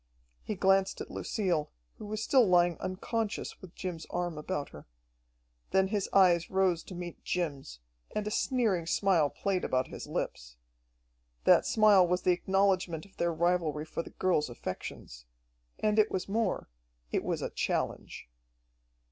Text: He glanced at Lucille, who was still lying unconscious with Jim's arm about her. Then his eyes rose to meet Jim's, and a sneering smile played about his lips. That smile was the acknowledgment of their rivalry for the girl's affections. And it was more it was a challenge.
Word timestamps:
He 0.41 0.55
glanced 0.55 0.99
at 0.99 1.11
Lucille, 1.11 1.69
who 1.99 2.07
was 2.07 2.23
still 2.23 2.47
lying 2.47 2.75
unconscious 2.79 3.61
with 3.61 3.75
Jim's 3.75 4.07
arm 4.09 4.35
about 4.35 4.69
her. 4.69 4.87
Then 5.69 5.89
his 5.89 6.09
eyes 6.11 6.49
rose 6.49 6.81
to 6.85 6.95
meet 6.95 7.23
Jim's, 7.23 7.77
and 8.15 8.25
a 8.25 8.31
sneering 8.31 8.87
smile 8.87 9.29
played 9.29 9.63
about 9.63 9.89
his 9.89 10.07
lips. 10.07 10.55
That 11.43 11.67
smile 11.67 12.07
was 12.07 12.23
the 12.23 12.31
acknowledgment 12.33 13.05
of 13.05 13.17
their 13.17 13.31
rivalry 13.31 13.85
for 13.85 14.01
the 14.01 14.09
girl's 14.09 14.49
affections. 14.49 15.27
And 15.77 15.99
it 15.99 16.09
was 16.09 16.27
more 16.27 16.67
it 17.11 17.23
was 17.23 17.43
a 17.43 17.51
challenge. 17.51 18.27